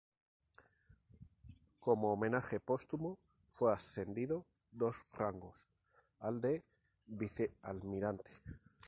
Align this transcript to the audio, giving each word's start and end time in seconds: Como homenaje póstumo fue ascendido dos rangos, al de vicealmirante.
Como 1.79 2.11
homenaje 2.11 2.59
póstumo 2.59 3.19
fue 3.53 3.71
ascendido 3.71 4.47
dos 4.71 5.03
rangos, 5.13 5.67
al 6.17 6.41
de 6.41 6.63
vicealmirante. 7.05 8.31